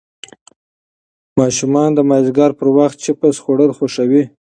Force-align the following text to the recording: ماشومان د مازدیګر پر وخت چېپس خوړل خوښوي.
ماشومان 1.39 1.89
د 1.93 1.99
مازدیګر 2.09 2.51
پر 2.59 2.67
وخت 2.77 2.97
چېپس 3.03 3.35
خوړل 3.43 3.71
خوښوي. 3.77 4.23